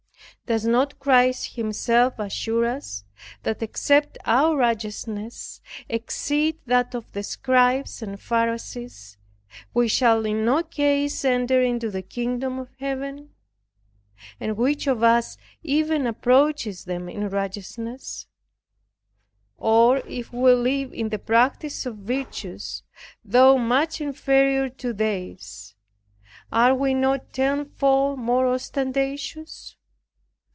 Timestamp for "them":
16.83-17.07